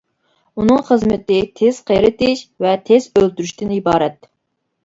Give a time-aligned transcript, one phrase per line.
[0.61, 4.31] ئۇنىڭ خىزمىتى تىز قېرىتىش ۋە تىز ئۆلتۈرۈشتىن ئىبارەت.